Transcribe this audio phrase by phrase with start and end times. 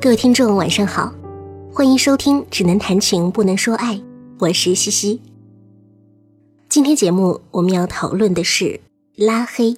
[0.00, 1.12] 各位听众，晚上好，
[1.74, 3.96] 欢迎收听《只能谈情不能说爱》，
[4.38, 5.20] 我是西西。
[6.68, 8.78] 今天节目我们要讨论的是
[9.16, 9.76] 拉黑。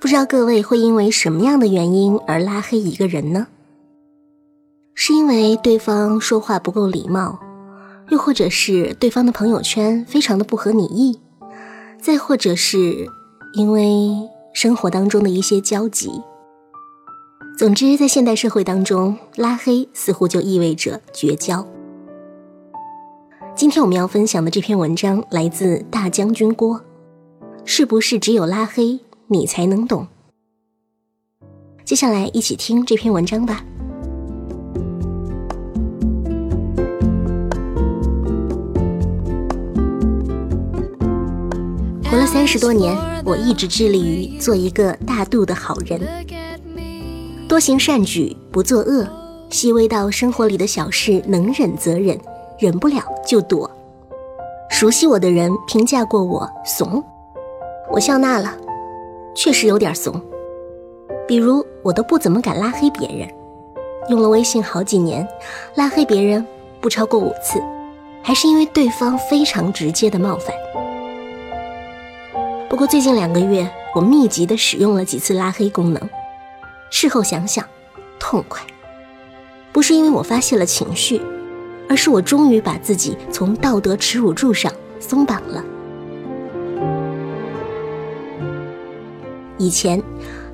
[0.00, 3.46] 不知道各位会因为什么样的原因而拉黑一个人呢？
[4.96, 7.38] 是因为对方说话不够礼貌，
[8.10, 11.20] 又或者是对方的朋友圈非常的不合你意，
[12.00, 13.08] 再或者是
[13.54, 14.28] 因为。
[14.52, 16.10] 生活当中的一些交集。
[17.58, 21.66] 总之，在现代社会当中，拉黑似乎就意味着绝交。
[23.54, 26.80] 今天我们要分享的这篇文章来自大将军郭，
[27.64, 30.06] 是不是只有拉黑你才能懂？
[31.84, 33.62] 接下来一起听这篇文章吧。
[42.10, 46.00] 活了三十多年，我一直致力于做一个大度的好人，
[47.48, 49.06] 多行善举，不作恶，
[49.48, 52.18] 细微到生活里的小事，能忍则忍，
[52.58, 53.70] 忍不了就躲。
[54.68, 57.02] 熟悉我的人评价过我怂，
[57.92, 58.56] 我笑纳了，
[59.36, 60.20] 确实有点怂。
[61.28, 63.28] 比如我都不怎么敢拉黑别人，
[64.08, 65.26] 用了微信好几年，
[65.76, 66.44] 拉黑别人
[66.80, 67.62] 不超过五次，
[68.20, 70.52] 还是因为对方非常直接的冒犯。
[72.72, 76.08] 不过最近两个月，我密集的使用了几次拉黑功能，
[76.90, 77.62] 事后想想，
[78.18, 78.62] 痛快。
[79.72, 81.20] 不是因为我发泄了情绪，
[81.86, 85.62] 而是我终于把自己从道德耻辱柱上松绑了。
[89.58, 90.02] 以前，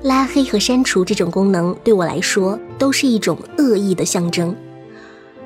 [0.03, 4.53] 拉黑和删除这种功能对我来说都是一种恶意的象征。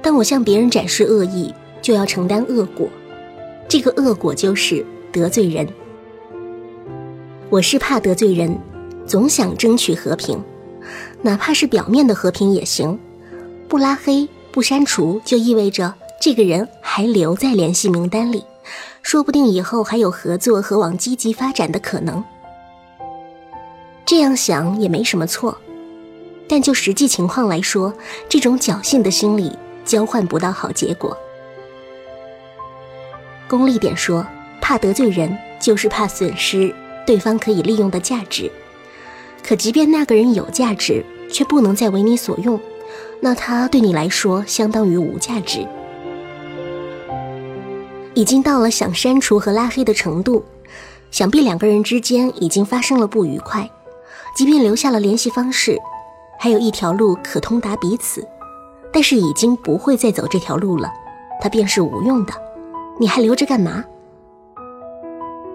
[0.02, 2.90] 当我向别人展示恶意，就要承担恶果，
[3.70, 5.68] 这个恶果就是得罪人。
[7.54, 8.60] 我是怕得罪人，
[9.06, 10.44] 总想争取和平，
[11.22, 13.00] 哪怕是表面的和平也行。
[13.70, 18.44] 不拉黑、不删除，就意味着这个人还留在联系名单里，
[19.04, 22.24] 说不定以后还有合作和往积极发展的可能。
[24.04, 25.56] 这样想也没什么错，
[26.50, 27.94] 但就实际情况来说，
[28.28, 29.56] 这种侥幸的心理
[29.86, 31.16] 交换不到好结果。
[33.48, 34.26] 功利点说，
[34.60, 36.74] 怕得罪人，就是怕损失。
[37.06, 38.52] 对方可以利用的价值，
[39.44, 42.60] 可即便那个人有价值，却不能再为你所用，
[43.20, 45.68] 那他对你来说相当于无价值。
[48.14, 50.46] 已经到了想删除和拉黑的程度，
[51.12, 53.70] 想必两个人之间已经发生了不愉快，
[54.36, 55.78] 即便留下了联系方式，
[56.40, 58.26] 还有一条路可通达彼此，
[58.92, 60.92] 但是已经不会再走这条路了，
[61.42, 62.34] 它便是无用的，
[63.00, 63.84] 你还留着干嘛？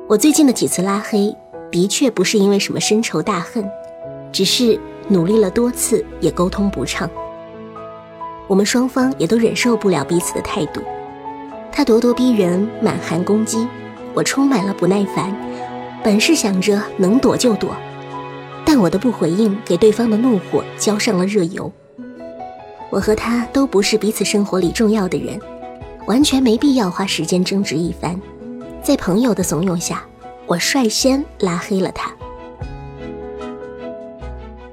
[0.08, 1.36] 我最近的几次拉黑，
[1.70, 3.70] 的确不是因为什么深仇大恨，
[4.32, 7.10] 只是努力了多次也沟通不畅。
[8.46, 10.80] 我们双方也都忍受不了彼此的态度，
[11.70, 13.68] 他咄咄逼人，满含攻击，
[14.14, 15.30] 我充满了不耐烦。
[16.02, 17.76] 本是想着能躲就躲，
[18.64, 21.70] 但我的不回应给对方的怒火浇上了热油。
[22.88, 25.38] 我和他都不是彼此生活里重要的人，
[26.06, 28.18] 完全没必要花时间争执一番。
[28.82, 30.02] 在朋友的怂恿下，
[30.46, 32.10] 我率先拉黑了他。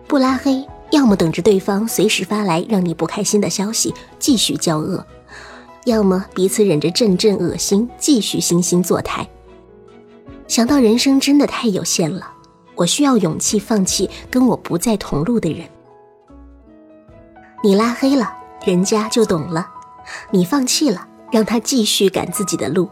[0.07, 5.05] 不拉黑，要么等着对方随时发来让你不开心的消息继续交恶，
[5.85, 9.27] 要么彼此忍着阵阵恶心继续惺惺作态。
[10.47, 12.31] 想到人生真的太有限了，
[12.75, 15.67] 我需要勇气放弃跟我不在同路的人。
[17.63, 18.31] 你拉黑了，
[18.65, 19.67] 人家就懂了；
[20.29, 22.87] 你放弃了，让他继续赶自己的路。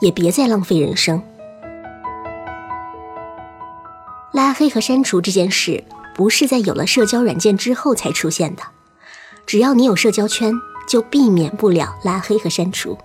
[0.00, 1.22] 也别再浪费人生。
[4.32, 5.82] 拉黑和删除这件事，
[6.14, 8.62] 不是在有了社交软件之后才出现的。
[9.46, 10.52] 只要你有社交圈，
[10.88, 12.98] 就避免不了拉黑和删除。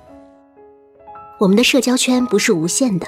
[1.40, 3.08] 我们的社交圈不是无限的，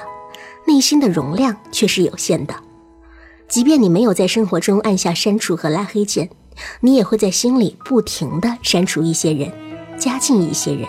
[0.66, 2.54] 内心的容量却是有限的。
[3.48, 6.30] 即便你没有在生活中按下删除和拉黑键，
[6.80, 9.52] 你也会在心里不停的删除一些人，
[9.98, 10.88] 加进一些人。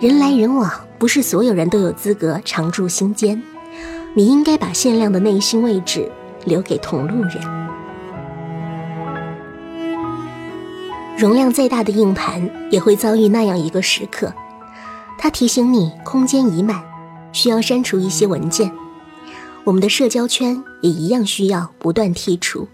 [0.00, 0.70] 人来人往。
[0.98, 3.40] 不是所有人都有资格常驻心间，
[4.14, 6.10] 你应该把限量的内心位置
[6.44, 7.68] 留给同路人。
[11.16, 14.34] 容量再大的硬盘也会遭遇那样一个时刻，
[15.16, 16.82] 它提醒你空间已满，
[17.32, 18.72] 需要删除一些文件。
[19.62, 22.66] 我们的社交圈也一样需要不断剔除。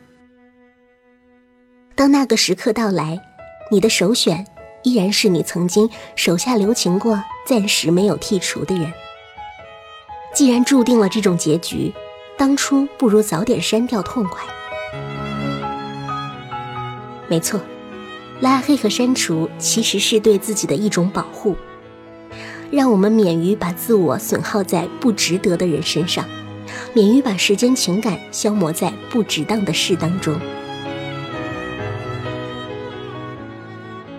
[1.94, 3.20] 当那个时刻到来，
[3.70, 4.46] 你的首选。
[4.84, 8.92] 依然是你曾经手下留情过、暂时没有剔除的人。
[10.32, 11.92] 既然注定了这种结局，
[12.36, 14.44] 当初不如早点删掉痛快。
[17.28, 17.60] 没错，
[18.40, 21.56] 拉黑和删除其实是对自己的一种保护，
[22.70, 26.28] 让我们免于把自我损耗在不值得的人身上，
[26.92, 30.38] 免于把时间情感消磨在不值当的事当中。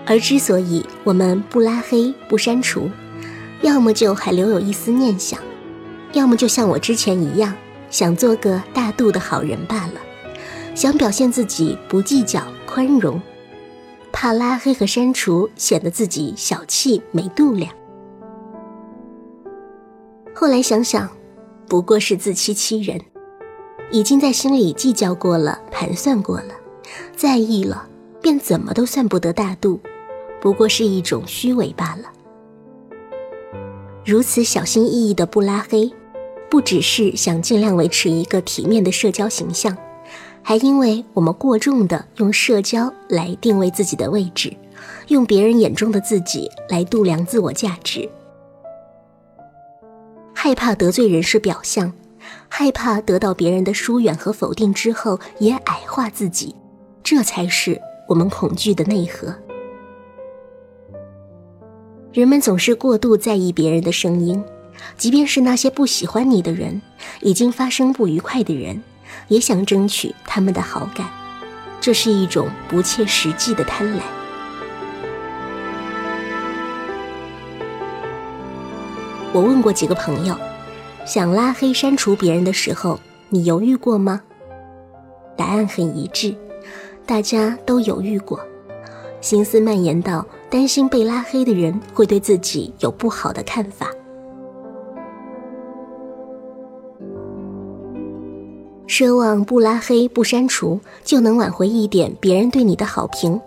[0.08, 2.90] 而之所以我们不拉黑不删除，
[3.62, 5.40] 要么就还留有一丝念想，
[6.14, 7.54] 要么就像我之前一样，
[7.90, 9.94] 想做个大度的好人罢了，
[10.76, 13.20] 想表现自己不计较、宽容，
[14.12, 17.72] 怕拉黑和删除显得自己小气没度量。
[20.36, 21.10] 后来想想，
[21.68, 23.02] 不过是自欺欺人，
[23.90, 26.54] 已经在心里计较过了、盘算过了，
[27.16, 27.88] 在意了，
[28.22, 29.80] 便怎么都算不得大度。
[30.46, 32.04] 不过是一种虚伪罢了。
[34.06, 35.92] 如此小心翼翼的不拉黑，
[36.52, 39.76] 不只是想尽量维持一个体面的社交形象，
[40.44, 44.56] 还因为我们过重的用社交来定位自己的位置，
[45.08, 48.08] 用别人眼中的自己来度量自我价值，
[50.32, 51.92] 害怕得罪人是表象，
[52.48, 56.54] 害怕得到别人的疏远和否定之后也矮化自己，
[57.02, 59.34] 这才是我们恐惧的内核。
[62.16, 64.42] 人们总是过度在意别人的声音，
[64.98, 66.82] 即便是那些不喜欢你的人，
[67.20, 68.82] 已经发生不愉快的人，
[69.28, 71.10] 也想争取他们的好感，
[71.82, 74.00] 这是一种不切实际的贪婪。
[79.34, 80.38] 我问过几个朋友，
[81.06, 82.98] 想拉黑删除别人的时候，
[83.28, 84.22] 你犹豫过吗？
[85.36, 86.34] 答案很一致，
[87.06, 88.40] 大家都犹豫过。
[89.20, 90.26] 心思蔓延到
[90.56, 93.90] 担心被拉黑的人会对自己有不好的看法，
[98.88, 103.38] 奢望不拉黑不删除就能挽回一点别人对你的好评，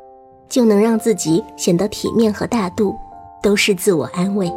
[0.50, 2.94] 就能让自己显得体面和大度，
[3.42, 4.52] 都是自我安慰。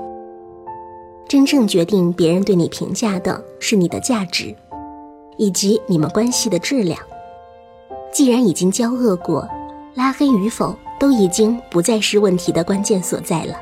[1.30, 4.54] 真正决定别人对你评价的是你的价值，
[5.38, 7.00] 以及你们关系的质量。
[8.12, 9.48] 既然已经交恶过，
[9.94, 10.76] 拉黑与否。
[11.02, 13.56] 都已经不再是问题的关键所在了，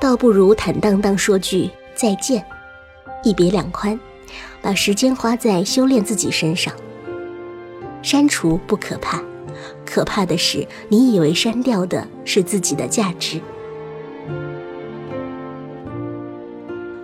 [0.00, 2.44] 倒不如坦荡荡说句再见，
[3.22, 3.96] 一别两宽，
[4.60, 6.74] 把时间花在修炼自己身上。
[8.02, 9.22] 删除不可怕，
[9.86, 13.40] 可怕的是你以为删掉的是自己的价值。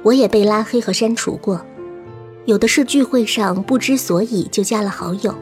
[0.02, 1.64] 我也被拉黑和删除过，
[2.46, 5.32] 有的是聚会上不知所以就加了好友。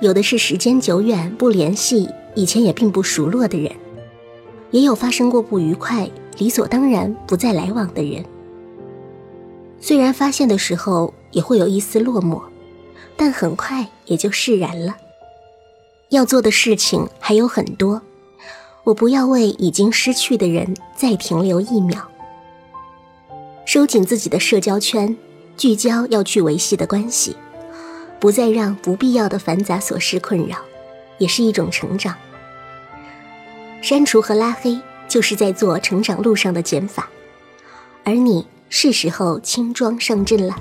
[0.00, 3.70] 有的是时间久远不联系，以前也并不熟络的人，
[4.70, 6.08] 也有发生过不愉快，
[6.38, 8.24] 理所当然不再来往的人。
[9.78, 12.40] 虽然发现的时候也会有一丝落寞，
[13.14, 14.96] 但很快也就释然了。
[16.08, 18.00] 要做的事情还有很多，
[18.84, 22.08] 我不要为已经失去的人再停留一秒。
[23.66, 25.14] 收紧自己的社交圈，
[25.58, 27.36] 聚焦要去维系的关系。
[28.20, 30.58] 不再让不必要的繁杂琐事困扰，
[31.18, 32.14] 也是一种成长。
[33.80, 37.08] 删除和拉黑，就是在做成长路上的减法，
[38.04, 40.54] 而你是时候轻装上阵了。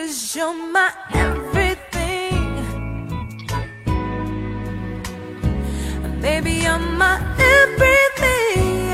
[0.00, 2.54] cause you're my everything.
[6.22, 7.16] Baby, you're my
[7.56, 8.90] everything.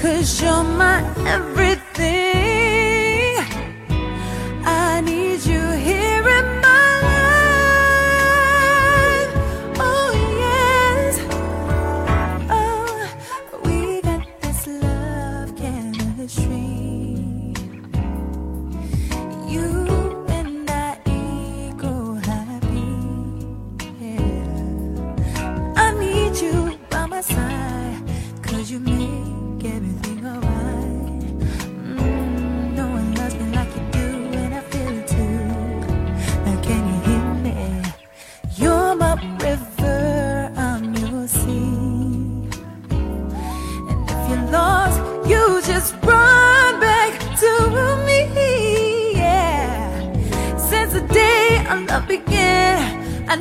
[0.00, 2.23] Cause you're my everything.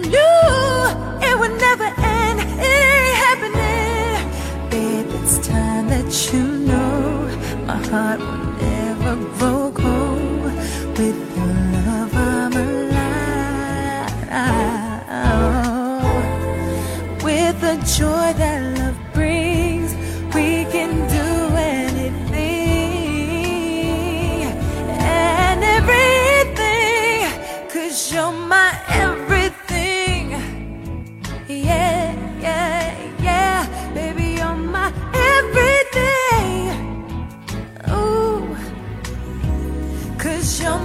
[0.06, 2.40] it would never end.
[2.40, 4.18] It ain't happening,
[4.70, 5.08] babe.
[5.22, 7.28] It's time that you know
[7.66, 9.14] my heart will never
[9.72, 10.44] cold
[10.98, 12.14] with your love.
[12.16, 14.14] I'm alive
[17.24, 18.23] with the joy.
[40.44, 40.78] Cause you're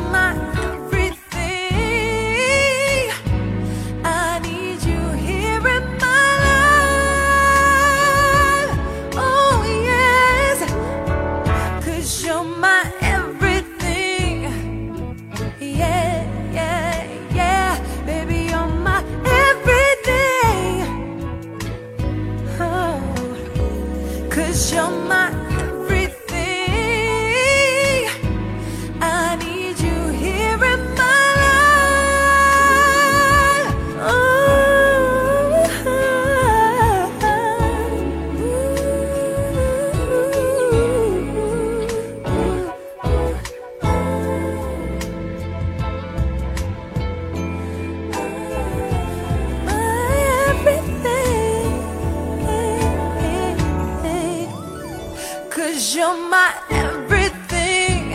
[55.95, 58.13] You're my everything.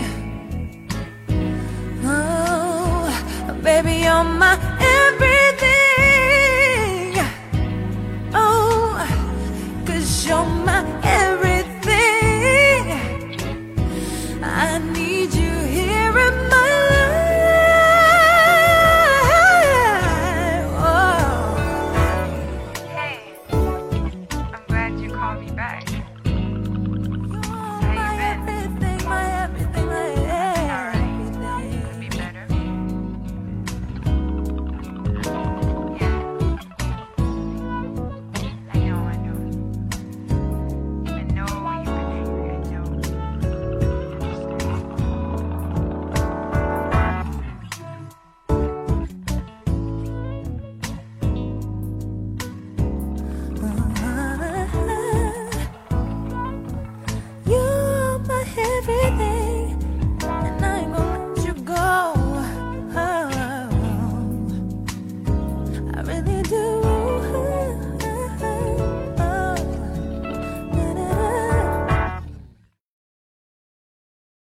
[2.05, 4.92] Oh, baby, you're my everything.